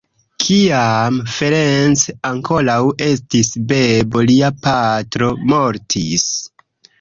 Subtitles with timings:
[0.43, 2.77] Kiam Ferenc ankoraŭ
[3.09, 6.27] estis bebo, lia patro mortis.